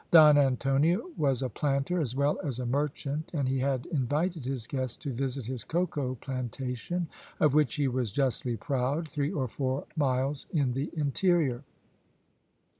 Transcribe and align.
Don 0.09 0.35
Antonio 0.35 1.11
was 1.15 1.43
a 1.43 1.49
planter 1.49 1.99
as 2.01 2.15
well 2.15 2.39
as 2.43 2.57
a 2.57 2.65
merchant, 2.65 3.29
and 3.35 3.47
he 3.47 3.59
had 3.59 3.85
invited 3.85 4.43
his 4.43 4.65
guests 4.65 4.97
to 4.97 5.13
visit 5.13 5.45
his 5.45 5.63
cocoa 5.63 6.15
plantation, 6.15 7.05
of 7.39 7.53
which 7.53 7.75
he 7.75 7.87
was 7.87 8.11
justly 8.11 8.57
proud, 8.57 9.07
three 9.07 9.31
or 9.31 9.47
four 9.47 9.85
miles 9.95 10.47
in 10.51 10.73
the 10.73 10.89
interior. 10.95 11.63